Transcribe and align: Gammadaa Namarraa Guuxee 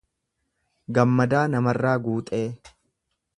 Gammadaa 0.97 1.43
Namarraa 1.57 1.93
Guuxee 2.09 2.45